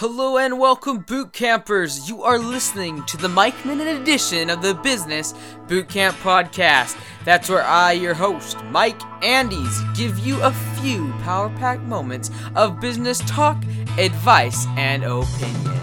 Hello 0.00 0.36
and 0.36 0.58
welcome, 0.58 0.98
boot 0.98 1.32
campers. 1.32 2.06
You 2.06 2.22
are 2.22 2.38
listening 2.38 3.02
to 3.04 3.16
the 3.16 3.30
Mike 3.30 3.64
Minute 3.64 3.86
edition 3.98 4.50
of 4.50 4.60
the 4.60 4.74
Business 4.74 5.32
Boot 5.68 5.88
Camp 5.88 6.14
Podcast. 6.18 6.98
That's 7.24 7.48
where 7.48 7.62
I, 7.62 7.92
your 7.92 8.12
host, 8.12 8.62
Mike 8.64 9.00
Andes, 9.24 9.80
give 9.94 10.18
you 10.18 10.38
a 10.42 10.52
few 10.52 11.14
power 11.22 11.48
packed 11.48 11.80
moments 11.80 12.30
of 12.54 12.78
business 12.78 13.20
talk, 13.20 13.56
advice, 13.96 14.66
and 14.76 15.02
opinion. 15.02 15.80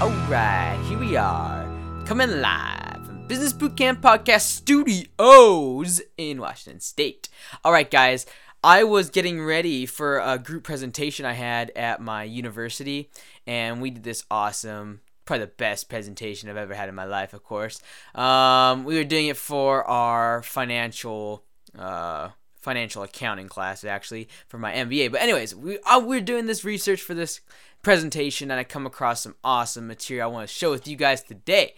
Alright, 0.00 0.80
here 0.86 0.98
we 0.98 1.16
are, 1.16 1.68
coming 2.06 2.40
live 2.40 3.04
from 3.04 3.26
Business 3.26 3.52
Boot 3.52 3.76
Camp 3.76 4.00
Podcast 4.00 4.46
Studios 4.46 6.00
in 6.16 6.40
Washington 6.40 6.80
State. 6.80 7.28
Alright, 7.66 7.90
guys. 7.90 8.24
I 8.62 8.84
was 8.84 9.08
getting 9.08 9.42
ready 9.42 9.86
for 9.86 10.18
a 10.18 10.38
group 10.38 10.64
presentation 10.64 11.24
I 11.24 11.32
had 11.32 11.70
at 11.70 12.00
my 12.00 12.24
university, 12.24 13.10
and 13.46 13.80
we 13.80 13.90
did 13.90 14.02
this 14.02 14.24
awesome, 14.30 15.00
probably 15.24 15.46
the 15.46 15.52
best 15.52 15.88
presentation 15.88 16.50
I've 16.50 16.58
ever 16.58 16.74
had 16.74 16.90
in 16.90 16.94
my 16.94 17.06
life, 17.06 17.32
of 17.32 17.42
course. 17.42 17.80
Um, 18.14 18.84
we 18.84 18.96
were 18.96 19.04
doing 19.04 19.28
it 19.28 19.38
for 19.38 19.84
our 19.84 20.42
financial. 20.42 21.44
Uh, 21.78 22.30
financial 22.56 23.02
accounting 23.02 23.48
class 23.48 23.84
actually 23.84 24.28
for 24.46 24.58
my 24.58 24.70
MBA. 24.70 25.10
But 25.10 25.22
anyways, 25.22 25.54
we 25.54 25.78
uh, 25.78 25.98
we're 25.98 26.20
doing 26.20 26.44
this 26.44 26.62
research 26.62 27.00
for 27.00 27.14
this 27.14 27.40
presentation 27.80 28.50
and 28.50 28.60
I 28.60 28.64
come 28.64 28.84
across 28.84 29.22
some 29.22 29.34
awesome 29.42 29.86
material 29.86 30.28
I 30.28 30.32
want 30.32 30.46
to 30.46 30.54
show 30.54 30.70
with 30.70 30.86
you 30.86 30.94
guys 30.94 31.22
today. 31.22 31.74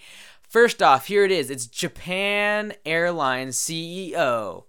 First 0.49 0.83
off, 0.83 1.07
here 1.07 1.25
it 1.25 1.31
is. 1.31 1.51
It's 1.51 1.67
Japan 1.67 2.73
Airlines 2.85 3.57
CEO 3.57 4.65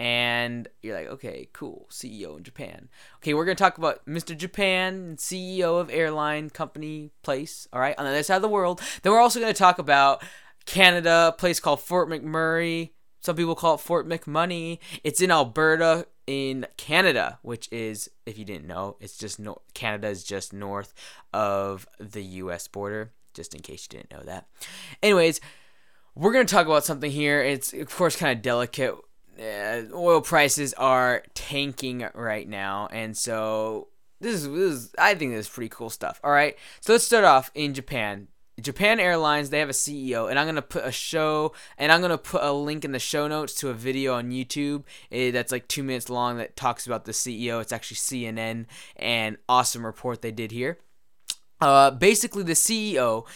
and 0.00 0.66
you're 0.80 0.96
like, 0.96 1.08
okay, 1.08 1.50
cool, 1.52 1.86
CEO 1.90 2.38
in 2.38 2.42
Japan. 2.42 2.88
Okay, 3.16 3.34
we're 3.34 3.44
gonna 3.44 3.54
talk 3.54 3.76
about 3.76 4.02
Mr. 4.06 4.34
Japan, 4.34 5.16
CEO 5.18 5.78
of 5.78 5.90
airline 5.90 6.48
company 6.48 7.10
place. 7.22 7.68
All 7.70 7.82
right, 7.82 7.94
on 7.98 8.06
the 8.06 8.10
other 8.10 8.22
side 8.22 8.36
of 8.36 8.42
the 8.42 8.48
world. 8.48 8.80
Then 9.02 9.12
we're 9.12 9.20
also 9.20 9.40
gonna 9.40 9.52
talk 9.52 9.78
about 9.78 10.22
Canada, 10.64 11.26
a 11.28 11.38
place 11.38 11.60
called 11.60 11.82
Fort 11.82 12.08
McMurray. 12.08 12.92
Some 13.20 13.36
people 13.36 13.54
call 13.54 13.74
it 13.74 13.82
Fort 13.82 14.08
McMoney. 14.08 14.78
It's 15.04 15.20
in 15.20 15.30
Alberta, 15.30 16.06
in 16.26 16.66
Canada, 16.78 17.38
which 17.42 17.70
is, 17.70 18.08
if 18.24 18.38
you 18.38 18.46
didn't 18.46 18.66
know, 18.66 18.96
it's 19.00 19.18
just 19.18 19.38
no- 19.38 19.60
Canada 19.74 20.08
is 20.08 20.24
just 20.24 20.54
north 20.54 20.94
of 21.34 21.86
the 21.98 22.22
U.S. 22.22 22.68
border. 22.68 23.12
Just 23.34 23.54
in 23.54 23.60
case 23.60 23.86
you 23.92 23.98
didn't 23.98 24.12
know 24.12 24.24
that. 24.24 24.46
Anyways, 25.02 25.42
we're 26.14 26.32
gonna 26.32 26.46
talk 26.46 26.66
about 26.66 26.86
something 26.86 27.10
here. 27.10 27.42
It's 27.42 27.74
of 27.74 27.94
course 27.94 28.16
kind 28.16 28.34
of 28.34 28.42
delicate 28.42 28.94
uh, 29.40 29.82
oil 29.94 30.20
prices 30.20 30.74
are 30.74 31.22
tanking 31.34 32.06
right 32.14 32.48
now, 32.48 32.88
and 32.92 33.16
so 33.16 33.88
this 34.20 34.34
is, 34.34 34.48
this 34.48 34.72
is 34.72 34.94
I 34.98 35.14
think 35.14 35.32
this 35.32 35.46
is 35.46 35.48
pretty 35.48 35.70
cool 35.70 35.90
stuff. 35.90 36.20
All 36.22 36.30
right, 36.30 36.56
so 36.80 36.92
let's 36.92 37.04
start 37.04 37.24
off 37.24 37.50
in 37.54 37.74
Japan. 37.74 38.28
Japan 38.60 39.00
Airlines, 39.00 39.48
they 39.48 39.58
have 39.60 39.70
a 39.70 39.72
CEO, 39.72 40.28
and 40.28 40.38
I'm 40.38 40.46
gonna 40.46 40.60
put 40.60 40.84
a 40.84 40.92
show, 40.92 41.54
and 41.78 41.90
I'm 41.90 42.02
gonna 42.02 42.18
put 42.18 42.42
a 42.42 42.52
link 42.52 42.84
in 42.84 42.92
the 42.92 42.98
show 42.98 43.26
notes 43.26 43.54
to 43.56 43.70
a 43.70 43.74
video 43.74 44.14
on 44.14 44.30
YouTube 44.30 44.84
eh, 45.10 45.30
that's 45.30 45.52
like 45.52 45.66
two 45.66 45.82
minutes 45.82 46.10
long 46.10 46.36
that 46.36 46.56
talks 46.56 46.86
about 46.86 47.06
the 47.06 47.12
CEO. 47.12 47.60
It's 47.62 47.72
actually 47.72 47.96
CNN, 47.96 48.66
and 48.96 49.38
awesome 49.48 49.86
report 49.86 50.20
they 50.20 50.32
did 50.32 50.52
here. 50.52 50.78
Uh, 51.60 51.90
basically, 51.90 52.42
the 52.42 52.52
CEO, 52.52 53.26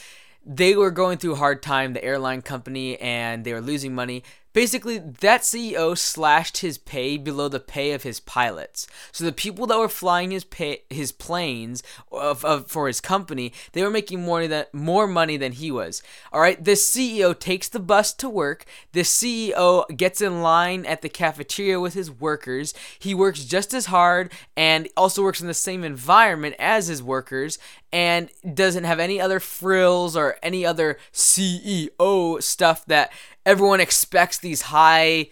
they 0.45 0.77
were 0.77 0.91
going 0.91 1.17
through 1.17 1.33
a 1.33 1.37
hard 1.37 1.63
time, 1.63 1.95
the 1.95 2.05
airline 2.05 2.43
company, 2.43 2.99
and 3.01 3.45
they 3.45 3.55
were 3.55 3.63
losing 3.63 3.95
money 3.95 4.23
basically 4.55 4.99
that 4.99 5.43
CEO 5.43 5.99
slashed 5.99 6.59
his 6.59 6.79
pay 6.79 7.19
below 7.19 7.49
the 7.49 7.61
pay 7.61 7.93
of 7.93 8.05
his 8.05 8.21
pilots. 8.21 8.87
So 9.13 9.25
the 9.25 9.33
people 9.33 9.67
that 9.67 9.79
were 9.79 9.89
flying 9.89 10.31
his 10.31 10.45
pay, 10.45 10.85
his 10.89 11.13
planes 11.13 11.83
of, 12.11 12.43
of, 12.45 12.71
for 12.71 12.87
his 12.87 13.03
company, 13.03 13.53
they 13.73 13.83
were 13.83 13.91
making 13.91 14.23
more 14.23 14.47
than 14.47 14.65
more 14.73 15.07
money 15.07 15.37
than 15.37 15.53
he 15.53 15.71
was. 15.71 16.03
All 16.33 16.41
right, 16.41 16.63
this 16.63 16.91
CEO 16.91 17.39
takes 17.39 17.69
the 17.69 17.81
bus 17.81 18.15
to 18.15 18.31
work. 18.31 18.65
This 18.93 19.15
CEO 19.15 19.85
gets 19.95 20.23
in 20.23 20.41
line 20.41 20.87
at 20.87 21.03
the 21.03 21.09
cafeteria 21.09 21.81
with 21.81 21.95
his 21.95 22.11
workers. 22.11 22.73
He 22.99 23.13
works 23.13 23.45
just 23.45 23.75
as 23.75 23.87
hard 23.87 24.33
and 24.57 24.89
also 24.97 25.23
works 25.23 25.41
in 25.41 25.49
the 25.49 25.55
same 25.55 25.83
environment 25.83 26.55
as 26.61 26.87
his 26.87 27.03
workers 27.03 27.59
and 27.93 28.29
doesn't 28.55 28.83
have 28.83 28.99
any 28.99 29.21
other 29.21 29.39
frills 29.39 30.17
or 30.17 30.37
any 30.43 30.65
other 30.67 30.99
CEO 31.13 32.43
stuff 32.43 32.85
that 32.87 33.13
everyone 33.47 33.81
expects 33.81 34.39
these 34.39 34.63
high 34.63 35.31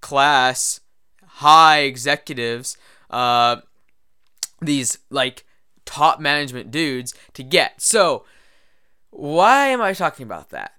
class, 0.00 0.80
high 1.24 1.80
executives, 1.80 2.76
uh, 3.10 3.56
these 4.60 4.98
like 5.10 5.44
top 5.84 6.20
management 6.20 6.70
dudes 6.70 7.14
to 7.34 7.42
get. 7.42 7.80
So, 7.80 8.24
why 9.10 9.68
am 9.68 9.80
I 9.80 9.92
talking 9.94 10.24
about 10.24 10.50
that? 10.50 10.72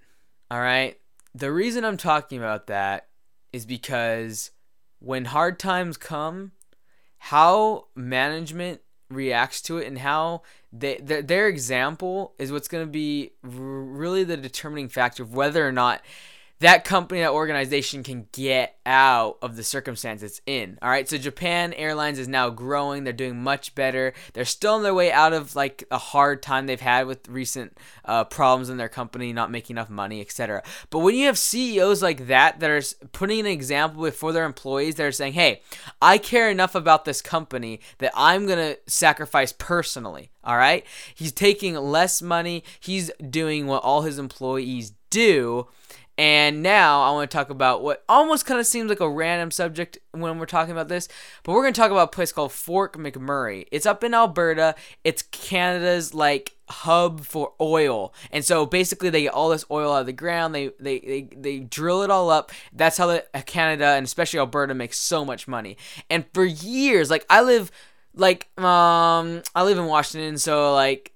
All 0.51 0.59
right. 0.59 0.97
The 1.33 1.51
reason 1.51 1.85
I'm 1.85 1.97
talking 1.97 2.37
about 2.37 2.67
that 2.67 3.07
is 3.51 3.65
because 3.65 4.51
when 4.99 5.25
hard 5.25 5.59
times 5.59 5.97
come, 5.97 6.51
how 7.17 7.87
management 7.95 8.81
reacts 9.09 9.61
to 9.63 9.77
it 9.77 9.87
and 9.87 9.99
how 9.99 10.43
they 10.71 10.97
their, 10.97 11.21
their 11.21 11.47
example 11.47 12.33
is 12.37 12.51
what's 12.51 12.67
going 12.67 12.85
to 12.85 12.91
be 12.91 13.31
really 13.41 14.23
the 14.23 14.37
determining 14.37 14.87
factor 14.87 15.23
of 15.23 15.33
whether 15.33 15.67
or 15.67 15.71
not 15.71 16.01
that 16.59 16.83
company, 16.83 17.21
that 17.21 17.31
organization 17.31 18.03
can 18.03 18.27
get 18.33 18.75
out 18.85 19.37
of 19.41 19.55
the 19.55 19.63
circumstance 19.63 20.21
it's 20.21 20.41
in. 20.45 20.77
All 20.81 20.89
right, 20.89 21.07
so 21.07 21.17
Japan 21.17 21.71
Airlines 21.73 22.19
is 22.19 22.27
now 22.27 22.49
growing. 22.49 23.05
They're 23.05 23.13
doing 23.13 23.41
much 23.41 23.75
better. 23.75 24.13
They're 24.33 24.43
still 24.43 24.73
on 24.73 24.83
their 24.83 24.93
way 24.93 25.09
out 25.09 25.31
of 25.31 25.55
like 25.55 25.85
a 25.89 25.97
hard 25.97 26.43
time 26.43 26.65
they've 26.65 26.79
had 26.79 27.07
with 27.07 27.29
recent 27.29 27.77
uh, 28.03 28.25
problems 28.25 28.69
in 28.69 28.75
their 28.75 28.89
company, 28.89 29.31
not 29.31 29.51
making 29.51 29.75
enough 29.75 29.89
money, 29.89 30.19
etc. 30.19 30.61
But 30.89 30.99
when 30.99 31.15
you 31.15 31.27
have 31.27 31.37
CEOs 31.37 32.01
like 32.01 32.27
that 32.27 32.59
that 32.59 32.69
are 32.69 32.81
putting 33.13 33.39
an 33.39 33.45
example 33.45 34.03
before 34.03 34.33
their 34.33 34.45
employees, 34.45 34.95
that 34.95 35.05
are 35.05 35.11
saying, 35.13 35.33
"Hey, 35.33 35.61
I 36.01 36.17
care 36.17 36.49
enough 36.49 36.75
about 36.75 37.05
this 37.05 37.21
company 37.21 37.79
that 37.99 38.11
I'm 38.13 38.47
gonna 38.47 38.75
sacrifice 38.85 39.53
personally." 39.53 40.29
All 40.43 40.57
right, 40.57 40.85
he's 41.15 41.31
taking 41.31 41.75
less 41.75 42.21
money. 42.21 42.63
He's 42.79 43.11
doing 43.29 43.67
what 43.67 43.83
all 43.83 44.01
his 44.01 44.19
employees 44.19 44.93
do 45.09 45.67
and 46.19 46.61
now 46.61 47.03
I 47.03 47.11
want 47.11 47.31
to 47.31 47.37
talk 47.37 47.49
about 47.49 47.81
what 47.81 48.03
almost 48.09 48.45
kind 48.45 48.59
of 48.59 48.67
seems 48.67 48.89
like 48.89 48.99
a 48.99 49.09
random 49.09 49.51
subject 49.51 49.99
when 50.11 50.37
we're 50.37 50.47
talking 50.47 50.73
about 50.73 50.89
this, 50.89 51.07
but 51.43 51.53
we're 51.53 51.61
going 51.61 51.73
to 51.73 51.79
talk 51.79 51.91
about 51.91 52.09
a 52.09 52.11
place 52.11 52.33
called 52.33 52.51
Fort 52.51 52.91
McMurray. 52.97 53.67
It's 53.71 53.85
up 53.85 54.03
in 54.03 54.13
Alberta. 54.13 54.75
It's 55.05 55.21
Canada's 55.21 56.13
like 56.13 56.57
hub 56.67 57.21
for 57.21 57.53
oil. 57.61 58.13
And 58.31 58.43
so 58.43 58.65
basically 58.65 59.09
they 59.09 59.21
get 59.21 59.33
all 59.33 59.47
this 59.47 59.63
oil 59.71 59.93
out 59.93 60.01
of 60.01 60.07
the 60.07 60.11
ground. 60.11 60.53
They 60.53 60.71
they 60.77 60.99
they, 60.99 61.29
they 61.37 61.59
drill 61.59 62.01
it 62.01 62.09
all 62.09 62.29
up. 62.29 62.51
That's 62.73 62.97
how 62.97 63.07
the, 63.07 63.25
Canada 63.45 63.85
and 63.85 64.05
especially 64.05 64.39
Alberta 64.39 64.73
makes 64.73 64.97
so 64.97 65.23
much 65.23 65.47
money. 65.47 65.77
And 66.09 66.25
for 66.33 66.43
years, 66.43 67.09
like 67.09 67.25
I 67.29 67.43
live 67.43 67.71
like 68.13 68.49
um 68.59 69.41
I 69.55 69.63
live 69.63 69.77
in 69.77 69.85
Washington, 69.85 70.37
so 70.37 70.73
like 70.73 71.13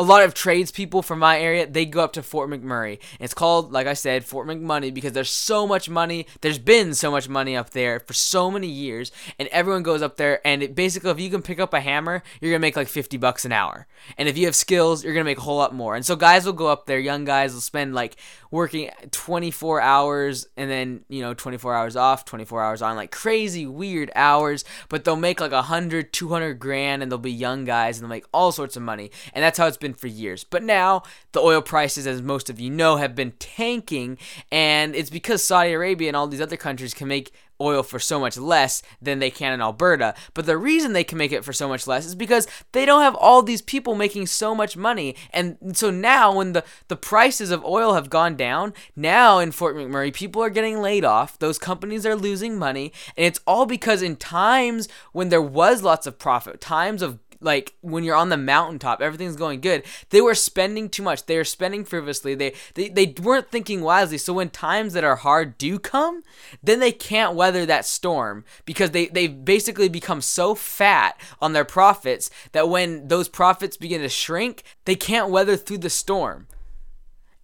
a 0.00 0.02
lot 0.02 0.24
of 0.24 0.32
tradespeople 0.32 1.02
from 1.02 1.18
my 1.18 1.38
area 1.38 1.66
they 1.66 1.84
go 1.84 2.00
up 2.00 2.14
to 2.14 2.22
Fort 2.22 2.48
McMurray. 2.48 3.00
It's 3.20 3.34
called, 3.34 3.70
like 3.70 3.86
I 3.86 3.92
said, 3.92 4.24
Fort 4.24 4.46
McMoney 4.46 4.94
because 4.94 5.12
there's 5.12 5.28
so 5.28 5.66
much 5.66 5.90
money. 5.90 6.26
There's 6.40 6.58
been 6.58 6.94
so 6.94 7.10
much 7.10 7.28
money 7.28 7.54
up 7.54 7.70
there 7.70 8.00
for 8.00 8.14
so 8.14 8.50
many 8.50 8.66
years, 8.66 9.12
and 9.38 9.46
everyone 9.48 9.82
goes 9.82 10.00
up 10.00 10.16
there. 10.16 10.40
And 10.46 10.62
it, 10.62 10.74
basically, 10.74 11.10
if 11.10 11.20
you 11.20 11.28
can 11.28 11.42
pick 11.42 11.60
up 11.60 11.74
a 11.74 11.80
hammer, 11.80 12.22
you're 12.40 12.50
gonna 12.50 12.60
make 12.60 12.76
like 12.76 12.88
50 12.88 13.18
bucks 13.18 13.44
an 13.44 13.52
hour. 13.52 13.86
And 14.16 14.26
if 14.26 14.38
you 14.38 14.46
have 14.46 14.56
skills, 14.56 15.04
you're 15.04 15.12
gonna 15.12 15.24
make 15.24 15.36
a 15.36 15.42
whole 15.42 15.58
lot 15.58 15.74
more. 15.74 15.94
And 15.94 16.06
so 16.06 16.16
guys 16.16 16.46
will 16.46 16.54
go 16.54 16.68
up 16.68 16.86
there. 16.86 16.98
Young 16.98 17.26
guys 17.26 17.52
will 17.52 17.60
spend 17.60 17.94
like 17.94 18.16
working 18.50 18.90
24 19.10 19.82
hours 19.82 20.48
and 20.56 20.70
then 20.70 21.04
you 21.08 21.20
know 21.20 21.34
24 21.34 21.74
hours 21.74 21.94
off, 21.94 22.24
24 22.24 22.62
hours 22.62 22.80
on, 22.80 22.96
like 22.96 23.10
crazy 23.10 23.66
weird 23.66 24.10
hours. 24.16 24.64
But 24.88 25.04
they'll 25.04 25.16
make 25.16 25.40
like 25.40 25.52
100, 25.52 26.14
200 26.14 26.54
grand, 26.54 27.02
and 27.02 27.12
they'll 27.12 27.18
be 27.18 27.30
young 27.30 27.66
guys 27.66 27.98
and 27.98 28.04
they'll 28.04 28.16
make 28.16 28.24
all 28.32 28.50
sorts 28.50 28.78
of 28.78 28.82
money. 28.82 29.10
And 29.34 29.44
that's 29.44 29.58
how 29.58 29.66
it's 29.66 29.76
been 29.76 29.89
for 29.94 30.06
years. 30.06 30.44
But 30.44 30.62
now 30.62 31.02
the 31.32 31.40
oil 31.40 31.62
prices, 31.62 32.06
as 32.06 32.22
most 32.22 32.50
of 32.50 32.60
you 32.60 32.70
know, 32.70 32.96
have 32.96 33.14
been 33.14 33.32
tanking, 33.32 34.18
and 34.50 34.94
it's 34.94 35.10
because 35.10 35.42
Saudi 35.42 35.72
Arabia 35.72 36.08
and 36.08 36.16
all 36.16 36.26
these 36.26 36.40
other 36.40 36.56
countries 36.56 36.94
can 36.94 37.08
make 37.08 37.32
oil 37.60 37.82
for 37.82 37.98
so 37.98 38.18
much 38.18 38.36
less 38.36 38.82
than 39.00 39.18
they 39.18 39.30
can 39.30 39.52
in 39.52 39.60
Alberta. 39.60 40.14
But 40.34 40.46
the 40.46 40.56
reason 40.56 40.92
they 40.92 41.04
can 41.04 41.18
make 41.18 41.32
it 41.32 41.44
for 41.44 41.52
so 41.52 41.68
much 41.68 41.86
less 41.86 42.06
is 42.06 42.14
because 42.14 42.48
they 42.72 42.86
don't 42.86 43.02
have 43.02 43.14
all 43.16 43.42
these 43.42 43.62
people 43.62 43.94
making 43.94 44.26
so 44.26 44.54
much 44.54 44.76
money. 44.76 45.14
And 45.32 45.76
so 45.76 45.90
now 45.90 46.34
when 46.34 46.52
the, 46.52 46.64
the 46.88 46.96
prices 46.96 47.50
of 47.50 47.64
oil 47.64 47.94
have 47.94 48.10
gone 48.10 48.36
down, 48.36 48.72
now 48.96 49.38
in 49.38 49.52
Fort 49.52 49.76
McMurray, 49.76 50.12
people 50.12 50.42
are 50.42 50.50
getting 50.50 50.80
laid 50.80 51.04
off. 51.04 51.38
Those 51.38 51.58
companies 51.58 52.06
are 52.06 52.16
losing 52.16 52.58
money. 52.58 52.92
And 53.16 53.26
it's 53.26 53.40
all 53.46 53.66
because 53.66 54.02
in 54.02 54.16
times 54.16 54.88
when 55.12 55.28
there 55.28 55.42
was 55.42 55.82
lots 55.82 56.06
of 56.06 56.18
profit, 56.18 56.60
times 56.60 57.02
of 57.02 57.18
like 57.40 57.74
when 57.80 58.04
you're 58.04 58.16
on 58.16 58.28
the 58.28 58.36
mountaintop, 58.36 59.00
everything's 59.00 59.36
going 59.36 59.60
good. 59.60 59.82
They 60.10 60.20
were 60.20 60.34
spending 60.34 60.88
too 60.88 61.02
much. 61.02 61.26
They 61.26 61.36
were 61.36 61.44
spending 61.44 61.84
frivolously. 61.84 62.34
They 62.34 62.54
they, 62.74 62.88
they 62.88 63.14
weren't 63.20 63.50
thinking 63.50 63.80
wisely. 63.80 64.18
So 64.18 64.32
when 64.32 64.50
times 64.50 64.92
that 64.92 65.04
are 65.04 65.16
hard 65.16 65.58
do 65.58 65.78
come, 65.78 66.22
then 66.62 66.80
they 66.80 66.92
can't 66.92 67.34
weather 67.34 67.64
that 67.66 67.86
storm 67.86 68.44
because 68.64 68.90
they 68.90 69.06
they've 69.06 69.44
basically 69.44 69.88
become 69.88 70.20
so 70.20 70.54
fat 70.54 71.18
on 71.40 71.52
their 71.52 71.64
profits 71.64 72.30
that 72.52 72.68
when 72.68 73.08
those 73.08 73.28
profits 73.28 73.76
begin 73.76 74.02
to 74.02 74.08
shrink, 74.08 74.62
they 74.84 74.94
can't 74.94 75.30
weather 75.30 75.56
through 75.56 75.78
the 75.78 75.90
storm. 75.90 76.46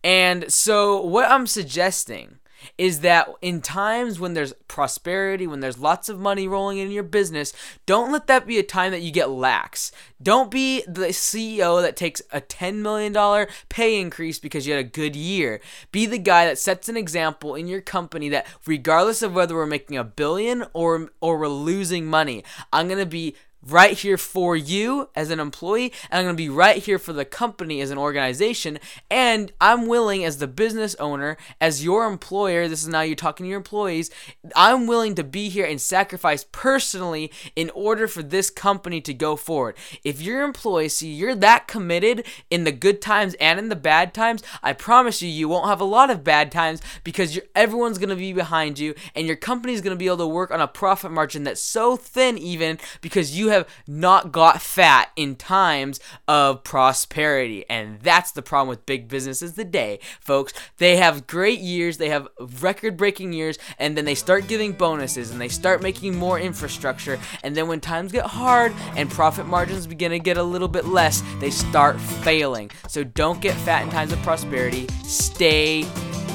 And 0.04 0.52
so 0.52 1.00
what 1.00 1.28
I'm 1.28 1.46
suggesting 1.46 2.38
is 2.78 3.00
that 3.00 3.28
in 3.40 3.60
times 3.60 4.18
when 4.18 4.34
there's 4.34 4.52
prosperity, 4.68 5.46
when 5.46 5.60
there's 5.60 5.78
lots 5.78 6.08
of 6.08 6.18
money 6.18 6.48
rolling 6.48 6.78
in 6.78 6.90
your 6.90 7.02
business, 7.02 7.52
don't 7.86 8.12
let 8.12 8.26
that 8.26 8.46
be 8.46 8.58
a 8.58 8.62
time 8.62 8.92
that 8.92 9.02
you 9.02 9.10
get 9.10 9.30
lax. 9.30 9.92
Don't 10.22 10.50
be 10.50 10.82
the 10.86 11.08
CEO 11.08 11.82
that 11.82 11.96
takes 11.96 12.22
a 12.32 12.40
$10 12.40 12.76
million 12.76 13.46
pay 13.68 14.00
increase 14.00 14.38
because 14.38 14.66
you 14.66 14.74
had 14.74 14.84
a 14.84 14.88
good 14.88 15.14
year. 15.14 15.60
Be 15.92 16.06
the 16.06 16.18
guy 16.18 16.46
that 16.46 16.58
sets 16.58 16.88
an 16.88 16.96
example 16.96 17.54
in 17.54 17.66
your 17.68 17.80
company 17.80 18.28
that 18.30 18.46
regardless 18.66 19.22
of 19.22 19.34
whether 19.34 19.54
we're 19.54 19.66
making 19.66 19.96
a 19.96 20.04
billion 20.04 20.64
or 20.72 21.10
or 21.20 21.38
we're 21.38 21.48
losing 21.48 22.06
money, 22.06 22.44
I'm 22.72 22.88
going 22.88 22.98
to 22.98 23.06
be 23.06 23.34
right 23.62 23.98
here 23.98 24.16
for 24.16 24.56
you 24.56 25.08
as 25.16 25.30
an 25.30 25.40
employee, 25.40 25.92
and 26.10 26.20
I'm 26.20 26.24
going 26.24 26.36
to 26.36 26.42
be 26.42 26.48
right 26.48 26.76
here 26.76 26.98
for 26.98 27.12
the 27.12 27.24
company 27.24 27.80
as 27.80 27.90
an 27.90 27.98
organization. 27.98 28.78
And 29.10 29.52
I'm 29.60 29.86
willing, 29.86 30.24
as 30.24 30.38
the 30.38 30.46
business 30.46 30.94
owner, 30.96 31.36
as 31.60 31.84
your 31.84 32.06
employer, 32.06 32.68
this 32.68 32.82
is 32.82 32.88
now 32.88 33.00
you're 33.00 33.16
talking 33.16 33.44
to 33.44 33.50
your 33.50 33.58
employees, 33.58 34.10
I'm 34.54 34.86
willing 34.86 35.16
to 35.16 35.24
be 35.24 35.48
here 35.48 35.66
and 35.66 35.80
sacrifice 35.80 36.46
personally 36.52 37.32
in 37.56 37.70
order 37.70 38.06
for 38.06 38.22
this 38.22 38.50
company 38.50 39.00
to 39.00 39.12
go 39.12 39.34
forward. 39.34 39.76
If 40.04 40.22
your 40.22 40.42
employees 40.42 40.96
see 40.96 41.12
you're 41.12 41.34
that 41.34 41.66
committed 41.66 42.24
in 42.50 42.64
the 42.64 42.72
good 42.72 43.02
times 43.02 43.34
and 43.40 43.58
in 43.58 43.68
the 43.68 43.76
bad 43.76 44.14
times, 44.14 44.42
I 44.62 44.74
promise 44.74 45.22
you, 45.22 45.28
you 45.28 45.48
won't 45.48 45.68
have 45.68 45.80
a 45.80 45.84
lot 45.84 46.10
of 46.10 46.22
bad 46.22 46.52
times 46.52 46.80
because 47.02 47.38
everyone's 47.54 47.98
going 47.98 48.10
to 48.10 48.16
be 48.16 48.32
behind 48.32 48.78
you, 48.78 48.94
and 49.14 49.26
your 49.26 49.36
company's 49.36 49.80
going 49.80 49.94
to 49.94 49.98
be 49.98 50.06
able 50.06 50.18
to 50.18 50.26
work 50.26 50.50
on 50.52 50.60
a 50.60 50.68
profit 50.68 51.10
margin 51.10 51.44
that's 51.44 51.60
so 51.60 51.96
thin, 51.96 52.38
even 52.38 52.78
because 53.00 53.36
you 53.36 53.45
have 53.48 53.56
have 53.56 53.84
not 53.86 54.32
got 54.32 54.62
fat 54.62 55.10
in 55.16 55.34
times 55.34 55.98
of 56.28 56.62
prosperity. 56.62 57.64
And 57.68 58.00
that's 58.00 58.32
the 58.32 58.42
problem 58.42 58.68
with 58.68 58.86
big 58.86 59.08
businesses 59.08 59.54
today, 59.54 59.98
folks. 60.20 60.52
They 60.78 60.96
have 60.96 61.26
great 61.26 61.60
years, 61.60 61.98
they 61.98 62.10
have 62.10 62.28
record 62.60 62.96
breaking 62.96 63.32
years, 63.32 63.58
and 63.78 63.96
then 63.96 64.04
they 64.04 64.14
start 64.14 64.46
giving 64.46 64.72
bonuses 64.72 65.30
and 65.30 65.40
they 65.40 65.48
start 65.48 65.82
making 65.82 66.16
more 66.16 66.38
infrastructure. 66.38 67.18
And 67.42 67.56
then 67.56 67.68
when 67.68 67.80
times 67.80 68.12
get 68.12 68.26
hard 68.26 68.72
and 68.96 69.10
profit 69.10 69.46
margins 69.46 69.86
begin 69.86 70.10
to 70.12 70.18
get 70.18 70.36
a 70.36 70.42
little 70.42 70.68
bit 70.68 70.86
less, 70.86 71.22
they 71.40 71.50
start 71.50 72.00
failing. 72.00 72.70
So 72.88 73.02
don't 73.04 73.40
get 73.40 73.54
fat 73.54 73.82
in 73.82 73.90
times 73.90 74.12
of 74.12 74.22
prosperity. 74.22 74.86
Stay 75.04 75.86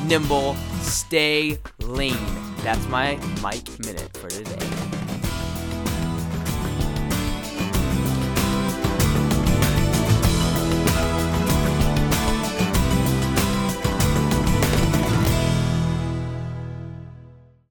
nimble, 0.05 0.55
stay 0.81 1.57
lean. 1.79 2.17
That's 2.63 2.85
my 2.87 3.17
Mike 3.41 3.67
Minute 3.79 4.15
for 4.17 4.29
today. 4.29 5.00